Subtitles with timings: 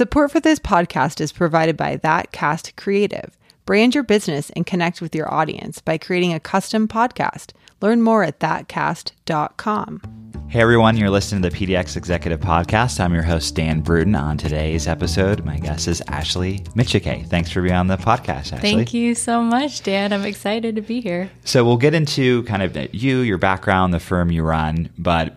[0.00, 3.36] Support for this podcast is provided by That Cast Creative.
[3.66, 7.52] Brand your business and connect with your audience by creating a custom podcast.
[7.82, 10.00] Learn more at thatcast.com.
[10.48, 12.98] Hey everyone, you're listening to the PDX Executive Podcast.
[12.98, 14.14] I'm your host, Dan Bruton.
[14.14, 17.28] On today's episode, my guest is Ashley Michike.
[17.28, 18.58] Thanks for being on the podcast, Ashley.
[18.58, 20.14] Thank you so much, Dan.
[20.14, 21.30] I'm excited to be here.
[21.44, 25.36] So we'll get into kind of you, your background, the firm you run, but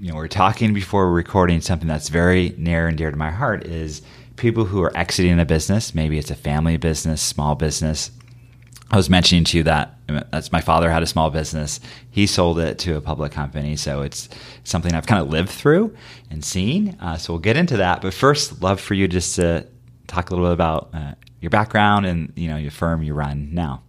[0.00, 3.64] you know, we're talking before recording something that's very near and dear to my heart
[3.64, 4.02] is
[4.36, 5.94] people who are exiting a business.
[5.94, 8.10] Maybe it's a family business, small business.
[8.90, 9.94] I was mentioning to you that
[10.30, 11.80] that's my father had a small business.
[12.10, 14.28] He sold it to a public company, so it's
[14.64, 15.96] something I've kind of lived through
[16.30, 16.96] and seen.
[17.00, 18.02] Uh, so we'll get into that.
[18.02, 19.66] But first, love for you just to
[20.06, 23.54] talk a little bit about uh, your background and you know your firm you run
[23.54, 23.82] now.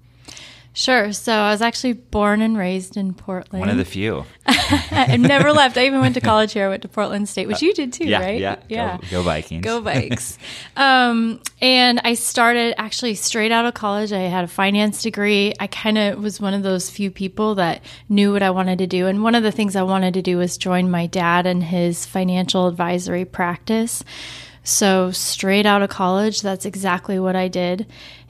[0.75, 1.13] Sure.
[1.13, 3.61] So I was actually born and raised in Portland.
[3.61, 4.25] One of the few.
[4.45, 5.77] I've never left.
[5.77, 6.65] I even went to college here.
[6.65, 8.39] I went to Portland State, which you did too, yeah, right?
[8.41, 8.57] Yeah.
[8.67, 8.97] Yeah.
[8.97, 9.63] Go, go Vikings.
[9.63, 10.37] Go Vikes.
[10.75, 14.11] um, and I started actually straight out of college.
[14.11, 15.53] I had a finance degree.
[15.61, 18.87] I kind of was one of those few people that knew what I wanted to
[18.87, 19.07] do.
[19.07, 22.05] And one of the things I wanted to do was join my dad in his
[22.05, 24.03] financial advisory practice.
[24.65, 27.85] So straight out of college, that's exactly what I did.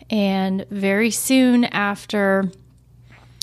[0.09, 2.51] And very soon after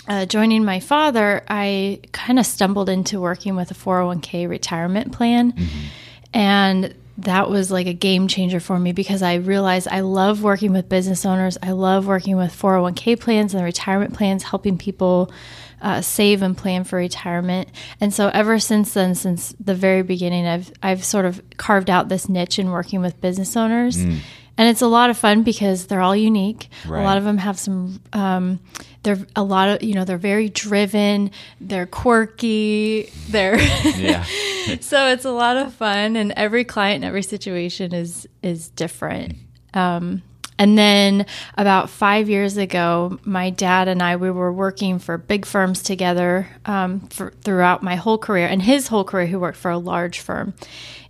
[0.08, 5.52] uh, joining my father, I kind of stumbled into working with a 401k retirement plan.
[5.52, 5.78] Mm-hmm.
[6.34, 10.72] And that was like a game changer for me because I realized I love working
[10.72, 11.58] with business owners.
[11.62, 15.30] I love working with 401k plans and retirement plans, helping people
[15.82, 17.68] uh, save and plan for retirement.
[18.00, 22.08] And so ever since then, since the very beginning, I've I've sort of carved out
[22.08, 23.98] this niche in working with business owners.
[23.98, 24.20] Mm
[24.58, 26.68] and it's a lot of fun because they're all unique.
[26.86, 27.00] Right.
[27.00, 28.00] A lot of them have some.
[28.12, 28.60] Um,
[29.02, 31.30] they're a lot of you know they're very driven.
[31.60, 33.10] They're quirky.
[33.28, 34.24] They're yeah.
[34.80, 39.36] so it's a lot of fun, and every client and every situation is is different.
[39.74, 40.22] Um,
[40.58, 45.46] and then about five years ago, my dad and I we were working for big
[45.46, 49.70] firms together um, for, throughout my whole career, and his whole career he worked for
[49.70, 50.54] a large firm.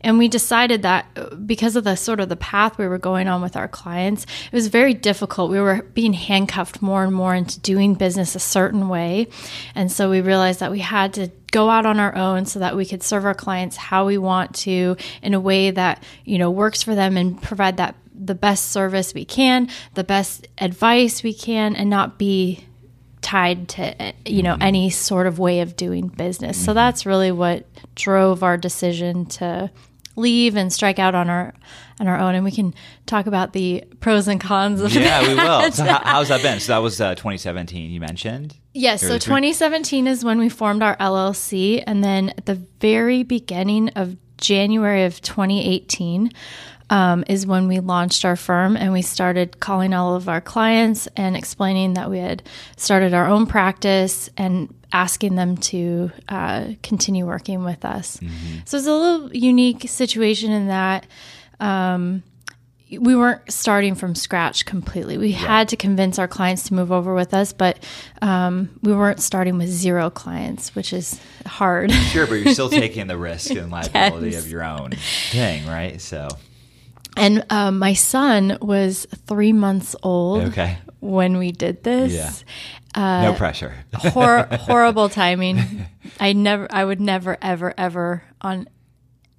[0.05, 3.29] And we decided that uh, because of the sort of the path we were going
[3.29, 5.51] on with our clients, it was very difficult.
[5.51, 9.29] We were being handcuffed more and more into doing business a certain way.
[9.75, 12.75] And so we realized that we had to go out on our own so that
[12.75, 16.51] we could serve our clients how we want to in a way that, you know,
[16.51, 21.35] works for them and provide that the best service we can, the best advice we
[21.35, 22.67] can and not be
[23.23, 24.63] tied to you know mm-hmm.
[24.63, 26.57] any sort of way of doing business.
[26.59, 26.75] So mm-hmm.
[26.75, 29.71] that's really what drove our decision to
[30.17, 31.55] leave and strike out on our
[32.01, 32.75] on our own and we can
[33.07, 35.29] talk about the pros and cons of yeah that.
[35.29, 39.01] we will so how, how's that been so that was uh, 2017 you mentioned yes
[39.01, 44.17] so 2017 is when we formed our llc and then at the very beginning of
[44.37, 46.31] january of 2018
[46.93, 51.09] um, is when we launched our firm and we started calling all of our clients
[51.17, 52.43] and explaining that we had
[52.77, 58.19] started our own practice and asking them to uh, continue working with us.
[58.19, 58.59] Mm-hmm.
[58.67, 61.07] So it's a little unique situation in that.
[61.61, 62.25] Um,
[62.91, 65.17] we weren't starting from scratch completely.
[65.17, 67.83] We had to convince our clients to move over with us, but
[68.21, 71.91] um, we weren't starting with zero clients, which is hard.
[71.91, 74.45] Sure, but you're still taking the risk and liability yes.
[74.45, 74.91] of your own
[75.31, 75.99] thing, right?
[75.99, 76.29] So
[77.17, 80.79] and um, my son was three months old okay.
[81.01, 82.13] when we did this.
[82.13, 82.33] Yeah.
[82.95, 83.75] Uh, no pressure.
[83.95, 85.87] hor- horrible timing.
[86.21, 88.69] I never, I would never, ever, ever on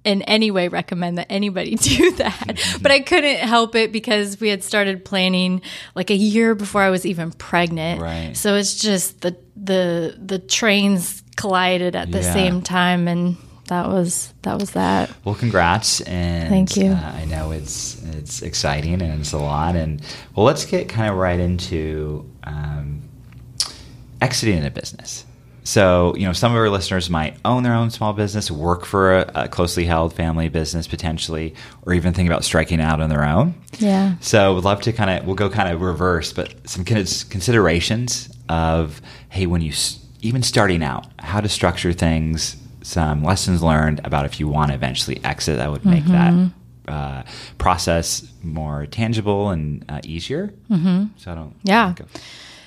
[0.04, 2.60] in any way recommend that anybody do that.
[2.82, 5.62] but I couldn't help it because we had started planning
[5.94, 8.00] like a year before I was even pregnant.
[8.00, 8.36] Right.
[8.36, 12.32] So it's just the the the trains collided at the yeah.
[12.32, 13.36] same time and
[13.68, 15.10] that was that was that.
[15.24, 16.92] Well, congrats and thank you.
[16.92, 19.76] Uh, I know it's it's exciting and it's a lot.
[19.76, 20.02] And
[20.34, 23.02] well, let's get kind of right into um,
[24.20, 25.24] exiting a business.
[25.66, 29.20] So, you know, some of our listeners might own their own small business, work for
[29.20, 31.54] a, a, closely held family business potentially,
[31.86, 33.54] or even think about striking out on their own.
[33.78, 34.16] Yeah.
[34.20, 39.00] So, we'd love to kind of, we'll go kind of reverse, but some considerations of,
[39.30, 39.72] hey, when you,
[40.20, 44.74] even starting out, how to structure things, some lessons learned about if you want to
[44.74, 46.48] eventually exit that would make mm-hmm.
[46.86, 47.22] that uh,
[47.56, 50.52] process more tangible and uh, easier.
[50.70, 51.06] Mm-hmm.
[51.16, 51.56] So I don't.
[51.62, 51.94] Yeah.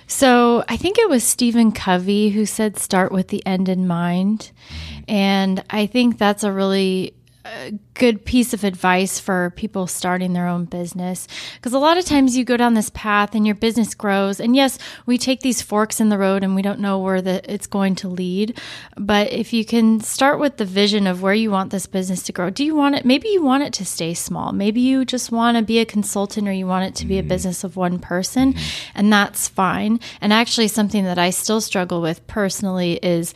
[0.07, 4.51] So I think it was Stephen Covey who said, "Start with the end in mind,"
[4.69, 5.03] mm-hmm.
[5.07, 7.13] and I think that's a really
[7.47, 11.27] a good piece of advice for people starting their own business.
[11.55, 14.55] Because a lot of times you go down this path and your business grows and
[14.55, 17.67] yes we take these forks in the road and we don't know where the, it's
[17.67, 18.59] going to lead
[18.95, 22.31] but if you can start with the vision of where you want this business to
[22.31, 24.51] grow do you want it maybe you want it to stay small.
[24.51, 27.21] Maybe you just want to be a consultant or you want it to be a
[27.21, 27.29] mm-hmm.
[27.29, 28.91] business of one person mm-hmm.
[28.95, 29.99] and that's fine.
[30.21, 33.33] And actually something that i still struggle with personally is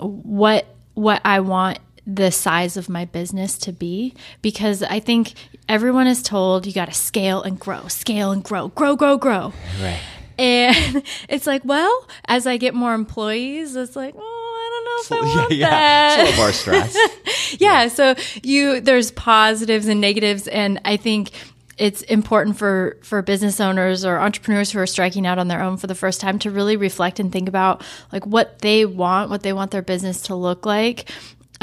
[0.00, 5.34] what what i want the size of my business to be because I think
[5.68, 9.52] everyone is told you got to scale and grow, scale and grow, grow, grow, grow.
[9.80, 10.00] Right.
[10.38, 15.18] And it's like, well, as I get more employees, it's like, oh, I don't know
[15.18, 15.70] if I yeah, want yeah.
[15.70, 16.20] that.
[16.20, 17.56] It's a little more stress.
[17.60, 21.30] yeah, so you there's positives and negatives and I think
[21.76, 25.76] it's important for for business owners or entrepreneurs who are striking out on their own
[25.76, 29.42] for the first time to really reflect and think about like what they want, what
[29.42, 31.10] they want their business to look like.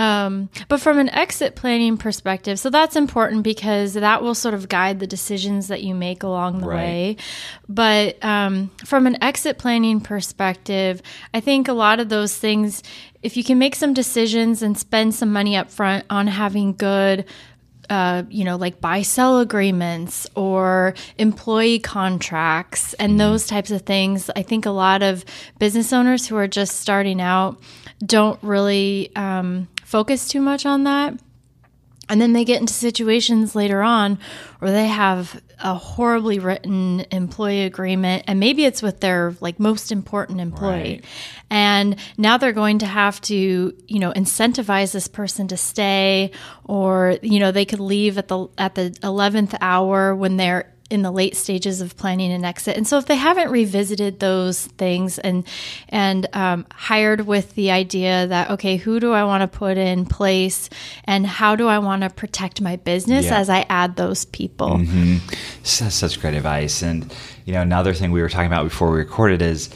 [0.02, 4.68] Um, but from an exit planning perspective, so that's important because that will sort of
[4.68, 6.78] guide the decisions that you make along the Right.
[6.78, 7.18] way.
[7.70, 11.02] But um, from an exit planning perspective,
[11.34, 12.82] I think a lot of those things,
[13.22, 17.26] if you can make some decisions and spend some money up front on having good
[17.90, 24.30] uh, you know, like buy sell agreements or employee contracts and those types of things.
[24.34, 25.26] I think a lot of
[25.60, 27.60] business owners who are just starting out
[28.06, 31.20] don't really um, focus too much on that.
[32.10, 34.20] And then they get into situations later on
[34.60, 39.92] where they have a horribly written employee agreement, and maybe it's with their like most
[39.92, 41.02] important employee.
[41.02, 41.06] Right.
[41.50, 43.34] And now they're going to have to,
[43.88, 46.32] you know, incentivize this person to stay,
[46.66, 51.02] or you know, they could leave at the at the eleventh hour when they're in
[51.02, 52.76] the late stages of planning an exit.
[52.78, 55.46] And so if they haven't revisited those things and
[55.90, 60.06] and um, hired with the idea that okay, who do I want to put in
[60.06, 60.70] place,
[61.06, 63.40] and how do I want to protect my business Yeah.
[63.40, 64.80] as I add those people?
[65.64, 66.82] So- That's such great advice.
[66.82, 67.14] And
[67.46, 69.70] you know, another thing we were talking about before we recorded is,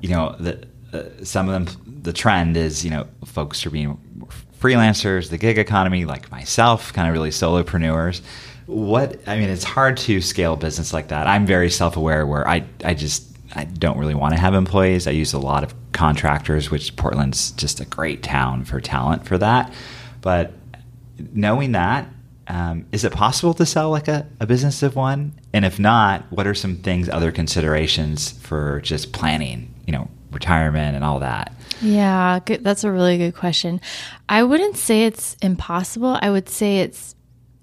[0.00, 1.66] you know, the uh, some of them
[2.02, 3.98] the trend is you know folks are being
[4.60, 8.20] freelancers, the gig economy, like myself, kind of really solopreneurs.
[8.68, 11.26] What I mean, it's hard to scale a business like that.
[11.26, 13.24] I'm very self aware where I I just
[13.54, 15.06] I don't really want to have employees.
[15.06, 19.38] I use a lot of contractors, which Portland's just a great town for talent for
[19.38, 19.72] that.
[20.20, 20.52] But
[21.32, 22.08] knowing that,
[22.46, 25.32] um, is it possible to sell like a, a business of one?
[25.52, 30.94] And if not, what are some things, other considerations for just planning, you know, retirement
[30.94, 31.52] and all that?
[31.80, 32.64] Yeah, good.
[32.64, 33.80] that's a really good question.
[34.28, 36.18] I wouldn't say it's impossible.
[36.20, 37.14] I would say it's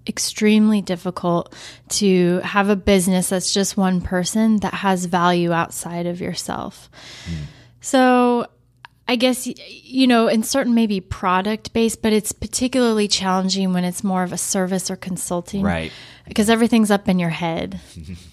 [0.08, 1.54] extremely difficult
[1.90, 6.90] to have a business that's just one person that has value outside of yourself.
[7.26, 7.44] Hmm.
[7.82, 8.48] So,
[9.08, 14.04] I guess you know, in certain maybe product based, but it's particularly challenging when it's
[14.04, 15.92] more of a service or consulting, Right.
[16.28, 17.80] Because everything's up in your head.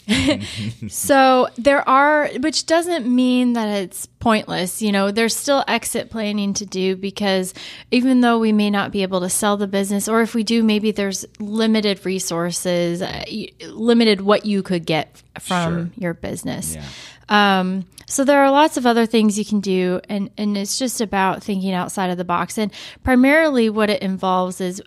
[0.88, 4.80] so there are, which doesn't mean that it's pointless.
[4.82, 7.52] You know, there's still exit planning to do because
[7.90, 10.62] even though we may not be able to sell the business, or if we do,
[10.62, 13.24] maybe there's limited resources, uh,
[13.68, 15.90] limited what you could get from Sure.
[15.98, 16.74] your business.
[16.74, 16.84] Yeah.
[17.28, 21.00] Um, so there are lots of other things you can do, and and it's just
[21.00, 22.58] about thinking outside of the box.
[22.58, 22.72] And
[23.02, 24.82] primarily, what it involves is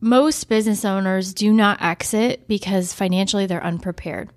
[0.00, 4.30] most business owners do not exit because financially they're unprepared.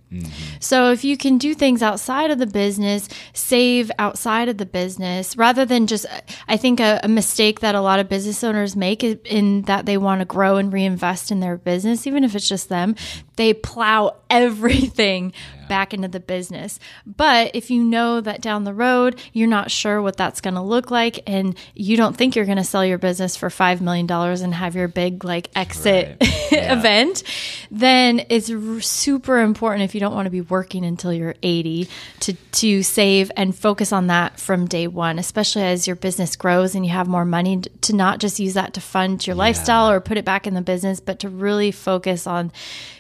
[0.59, 5.38] So if you can do things outside of the business, save outside of the business,
[5.38, 6.06] rather than just,
[6.47, 9.85] I think a, a mistake that a lot of business owners make is in that
[9.85, 12.95] they want to grow and reinvest in their business, even if it's just them,
[13.35, 15.31] they plow everything
[15.69, 16.80] back into the business.
[17.06, 20.61] But if you know that down the road, you're not sure what that's going to
[20.61, 24.09] look like and you don't think you're going to sell your business for $5 million
[24.11, 26.30] and have your big like exit Right.
[26.51, 26.80] Yeah.
[26.80, 27.21] event,
[27.69, 31.87] then it's r- super important if you don't want to be working until you're 80
[32.21, 36.75] to, to save and focus on that from day one, especially as your business grows
[36.75, 39.99] and you have more money to not just use that to fund your lifestyle or
[39.99, 42.51] put it back in the business, but to really focus on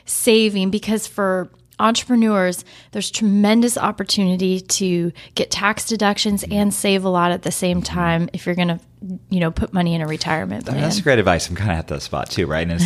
[0.05, 7.31] saving because for entrepreneurs there's tremendous opportunity to get tax deductions and save a lot
[7.31, 8.79] at the same time if you're going to
[9.29, 11.49] you know put money in a retirement I plan mean, that's great advice.
[11.49, 12.69] I'm kind of at that spot too, right?
[12.69, 12.83] And it's,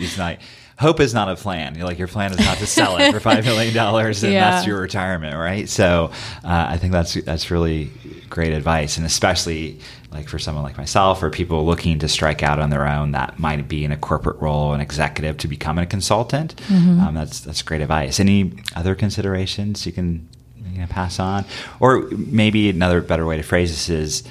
[0.00, 0.38] it's not
[0.78, 1.74] hope is not a plan.
[1.74, 4.50] You're like your plan is not to sell it for five million dollars, and Yeah.
[4.50, 5.68] that's your retirement, right?
[5.68, 6.10] So
[6.44, 7.90] uh, I think that's that's really
[8.28, 9.78] great advice, and especially
[10.12, 13.38] like for someone like myself or people looking to strike out on their own that
[13.38, 16.54] might be in a corporate role, an executive to become a consultant.
[16.70, 18.20] Um, that's that's great advice.
[18.20, 20.28] Any other considerations you can
[20.72, 21.44] you know, pass on,
[21.80, 24.22] or maybe another better way to phrase this is.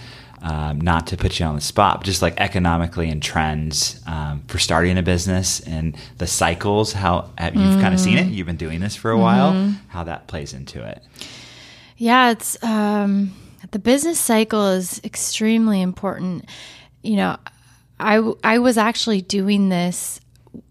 [0.41, 4.43] Um, not to put you on the spot, but just like economically and trends um,
[4.47, 8.27] for starting a business and the cycles, how have, you've kind of seen it.
[8.27, 9.53] You've been doing this for a while,
[9.87, 11.01] how that plays into it.
[11.97, 13.33] Yeah, it's um,
[13.71, 16.45] the business cycle is extremely important.
[17.01, 17.37] You know,
[17.99, 20.19] I I was actually doing this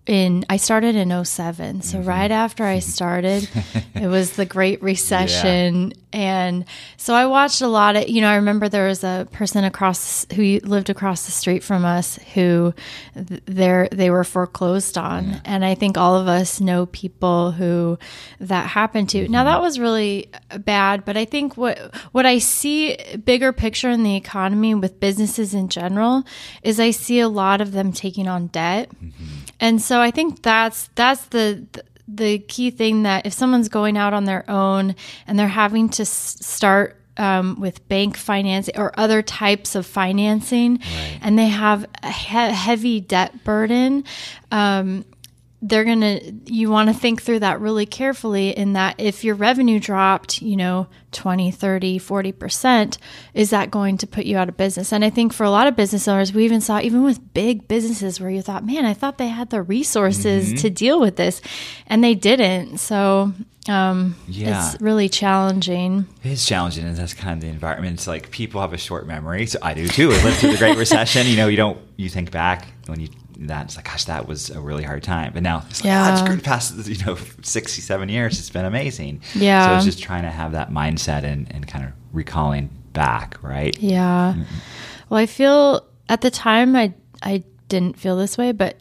[0.06, 2.08] in I started in 7 So Mm-hmm.
[2.08, 3.48] right after I started,
[3.94, 6.64] it was the Great Recession and
[6.96, 10.24] so I watched a lot of, you know, I remember there was a person across
[10.32, 12.72] who lived across the street from us who
[13.14, 17.98] they they were foreclosed on and I think all of us know people who
[18.38, 19.26] that happened to.
[19.26, 19.46] Now mm-hmm.
[19.46, 20.30] that was really
[20.60, 21.78] bad, but I think what
[22.12, 26.22] what I see bigger picture in the economy with businesses in general
[26.62, 28.88] is I see a lot of them taking on debt.
[28.90, 29.24] Mm-hmm.
[29.58, 31.82] And so I think that's that's the the
[32.48, 34.94] key thing that if someone's going out on their own
[35.26, 40.80] and they're having to s- start um, with bank financing or other types of financing,
[41.22, 44.04] and they have a he- heavy debt burden.
[44.50, 45.04] Um,
[45.66, 49.34] they're going to you want to think through that really carefully in that if your
[49.34, 52.98] revenue dropped you know 20 30 40%
[53.32, 55.66] is that going to put you out of business and i think for a lot
[55.66, 58.92] of business owners we even saw even with big businesses where you thought man i
[58.92, 61.40] thought they had the resources to deal with this
[61.86, 63.32] and they didn't so
[63.66, 64.72] um, Yeah.
[64.72, 67.94] it's really challenging It is challenging, and that's kind of the environment.
[67.94, 70.12] It's like people have a short memory, so I do too.
[70.12, 71.26] I lived through the Great Recession.
[71.26, 73.08] You know, you don't you think back when you
[73.40, 75.32] that it's like, gosh, that was a really hard time.
[75.32, 76.06] But now it's like, Yeah.
[76.08, 78.38] yeah, it's great past you know sixty seven years.
[78.38, 79.22] It's been amazing.
[79.34, 79.68] Yeah.
[79.68, 83.78] So it's just trying to have that mindset and and kind of recalling back, right?
[83.80, 84.34] Yeah.
[84.36, 84.54] Mm-hmm.
[85.08, 88.76] Well, I feel at the time I I didn't feel this way, but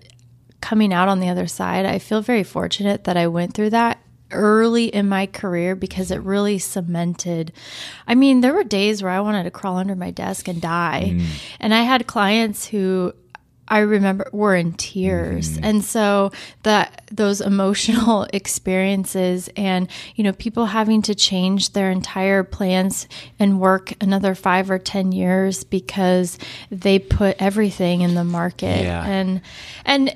[0.61, 3.99] coming out on the other side, I feel very fortunate that I went through that
[4.31, 7.51] early in my career because it really cemented.
[8.07, 11.13] I mean, there were days where I wanted to crawl under my desk and die.
[11.15, 11.25] Mm.
[11.59, 13.13] And I had clients who
[13.67, 15.51] I remember were in tears.
[15.51, 15.65] Mm-hmm.
[15.65, 16.31] And so
[16.63, 23.07] that those emotional experiences and you know people having to change their entire plans
[23.39, 26.37] and work another 5 or 10 years because
[26.69, 28.83] they put everything in the market.
[28.83, 29.05] Yeah.
[29.05, 29.41] And
[29.85, 30.15] and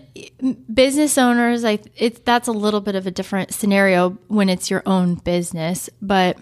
[0.74, 4.84] business owners I it's that's a little bit of a different scenario when it's your
[4.86, 6.38] own business, but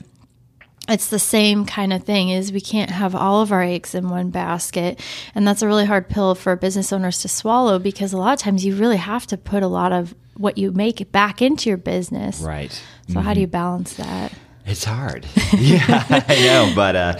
[0.87, 4.09] it's the same kind of thing is we can't have all of our eggs in
[4.09, 4.99] one basket
[5.33, 8.39] and that's a really hard pill for business owners to swallow because a lot of
[8.39, 11.77] times you really have to put a lot of what you make back into your
[11.77, 12.79] business Right.
[13.11, 14.31] so how do you balance that
[14.67, 15.25] It's hard.
[15.53, 16.71] yeah, I know.
[16.75, 17.13] But, uh,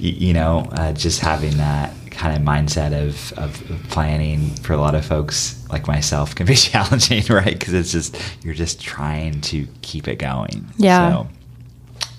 [0.00, 4.72] y- you know, uh, just having that kind of mindset of, of, of planning for
[4.72, 7.58] a lot of folks like myself can be challenging, right?
[7.58, 10.64] Because it's just, you're just trying to keep it going.
[10.78, 11.10] Yeah.
[11.10, 11.28] So,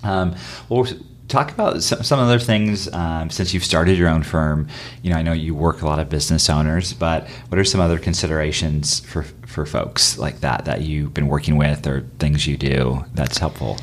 [0.08, 0.36] um,
[0.70, 0.88] well,
[1.28, 4.68] talk about some, some other things um, since you've started your own firm.
[5.02, 7.82] You know, I know you work a lot of business owners, but what are some
[7.82, 12.58] other considerations for for folks like that that you've been working with or things you
[12.58, 13.78] do that's helpful?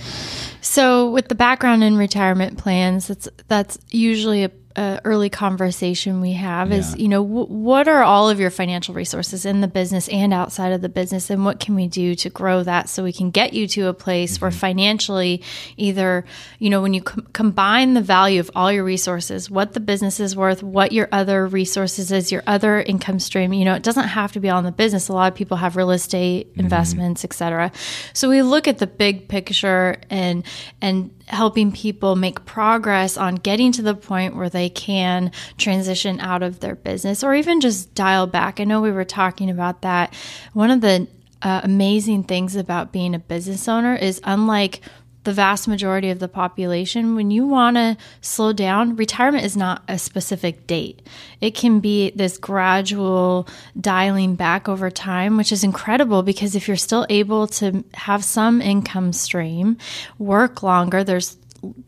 [0.61, 6.33] So, with the background in retirement plans, that's that's usually a, a early conversation we
[6.33, 6.73] have.
[6.73, 10.33] Is you know w- what are all of your financial resources in the business and
[10.33, 13.31] outside of the business, and what can we do to grow that so we can
[13.31, 14.59] get you to a place where mm-hmm.
[14.59, 15.43] financially,
[15.77, 16.25] either
[16.59, 20.19] you know when you com- combine the value of all your resources, what the business
[20.19, 23.53] is worth, what your other resources is, your other income stream.
[23.53, 25.09] You know, it doesn't have to be all in the business.
[25.09, 26.61] A lot of people have real estate mm-hmm.
[26.61, 27.71] investments, etc.
[28.13, 30.45] So we look at the big picture and
[30.81, 36.43] and helping people make progress on getting to the point where they can transition out
[36.43, 38.61] of their business or even just dial back.
[38.61, 40.15] I know we were talking about that.
[40.53, 41.09] One of the
[41.43, 44.81] uh, amazing things about being a business owner is unlike
[45.25, 49.83] the vast majority of the population, when you want to slow down, retirement is not
[49.89, 51.07] a specific date.
[51.41, 53.49] It can be this gradual
[53.81, 58.61] dialing back over time, which is incredible because if you're still able to have some
[58.61, 59.79] income stream,
[60.19, 61.37] work longer, there's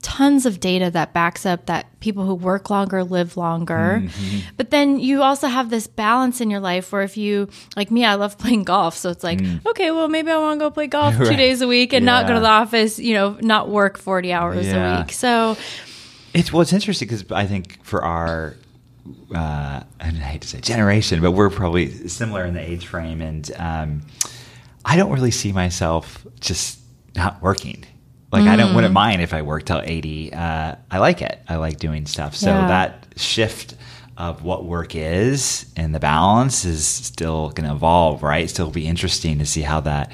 [0.02, 4.02] tons of data that backs up that people who work longer live longer.
[4.56, 8.04] But then you also have this balance in your life where if you, like me,
[8.04, 8.96] I love playing golf.
[8.96, 11.66] So it's like, okay, well, maybe I want to go play golf two days a
[11.68, 14.96] week and not go to the office, you know, not work 40 hours Yeah.
[14.96, 15.12] a week.
[15.12, 15.56] So,
[16.32, 18.54] It's well, it's interesting because I think for our,
[19.34, 23.50] uh, I hate to say generation, but we're probably similar in the age frame, and
[23.56, 24.02] um,
[24.84, 26.78] I don't really see myself just
[27.14, 27.84] not working.
[28.36, 28.74] Like I don't Mm.
[28.76, 30.32] wouldn't mind if I worked till eighty.
[30.32, 31.40] Uh, I like it.
[31.48, 32.36] I like doing stuff.
[32.36, 32.68] So Yeah.
[32.68, 33.74] that shift
[34.16, 38.48] of what work is and the balance is still going to evolve, right?
[38.48, 40.12] Still be interesting to see how that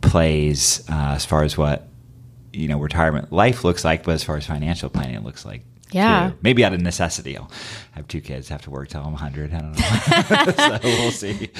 [0.00, 1.88] plays uh, as far as what
[2.52, 5.62] you know retirement life looks like, but as far as financial planning it looks like.
[5.92, 6.30] Yeah.
[6.30, 6.36] too.
[6.42, 7.36] Maybe out of necessity.
[7.36, 7.50] I'll
[7.92, 9.54] have two kids, have to work till I'm 100.
[9.54, 10.52] I don't know.
[10.56, 11.50] so we'll see.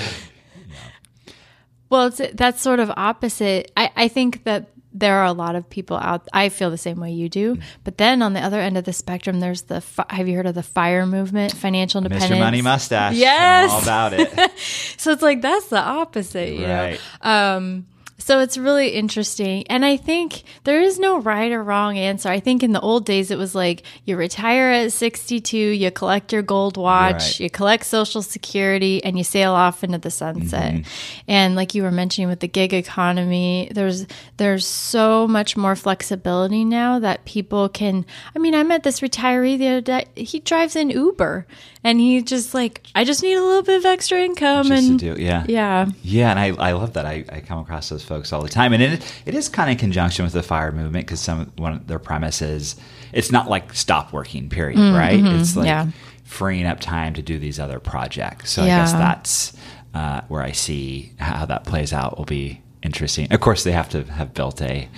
[1.90, 3.70] Well, it's, that's sort of opposite.
[3.76, 6.26] I, I think that there are a lot of people out.
[6.32, 7.58] I feel the same way you do.
[7.82, 9.82] But then on the other end of the spectrum, there's the.
[10.08, 12.30] Have you heard of the FIRE movement, financial independence?
[12.32, 12.38] Mr.
[12.38, 13.16] Money Mustache.
[13.16, 13.70] Yes.
[13.70, 14.50] I'm all about it.
[14.96, 16.98] So it's like that's the opposite, you Right.
[17.22, 17.30] know.
[17.30, 17.86] Um,
[18.24, 22.30] so it's really interesting, and I think there is no right or wrong answer.
[22.30, 26.32] I think in the old days it was like you retire at sixty-two, you collect
[26.32, 27.40] your gold watch, Right.
[27.40, 30.72] you collect Social Security, and you sail off into the sunset.
[30.72, 30.88] Mm-hmm.
[31.28, 34.06] And like you were mentioning with the gig economy, there's
[34.38, 38.06] there's so much more flexibility now that people can.
[38.34, 40.06] I mean, I met this retiree the other day.
[40.16, 41.46] He drives in Uber,
[41.84, 44.98] and he just like, I just need a little bit of extra income, Just and
[44.98, 45.44] do, yeah.
[45.46, 45.86] yeah.
[46.02, 47.04] Yeah, and I, I love that.
[47.04, 49.72] I, I come across those folks all the time, and it it is kind of
[49.74, 52.76] in conjunction with the fire movement because some one of their premise is
[53.12, 55.20] it's not like stop working period, right?
[55.22, 55.88] It's like yeah.
[56.24, 58.50] freeing up time to do these other projects.
[58.52, 59.52] So I guess that's
[59.94, 63.30] uh, where I see how that plays out will be interesting.
[63.32, 64.88] Of course, they have to have built a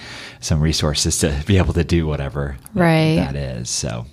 [0.41, 3.17] some resources to be able to do whatever Right.
[3.17, 3.69] that is.
[3.71, 4.07] So.